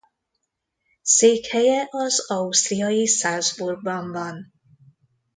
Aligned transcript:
Székhelye 1.01 1.87
az 1.91 2.25
ausztriai 2.29 3.05
Salzburgban 3.05 4.11
van. 4.11 4.51